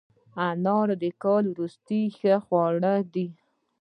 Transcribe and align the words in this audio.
انار 0.47 0.87
د 1.03 1.05
کار 1.23 1.43
وروسته 1.53 1.95
ښه 2.17 2.35
خواړه 2.45 2.93
دي. 3.13 3.27